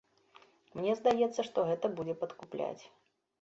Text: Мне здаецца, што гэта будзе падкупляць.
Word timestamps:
Мне 0.79 0.95
здаецца, 0.99 1.45
што 1.49 1.67
гэта 1.69 1.93
будзе 2.01 2.17
падкупляць. 2.23 2.83